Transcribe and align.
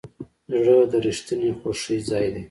زړه 0.63 0.75
د 0.91 0.93
رښتینې 1.05 1.49
خوښۍ 1.59 1.97
ځای 2.09 2.27
دی. 2.33 2.39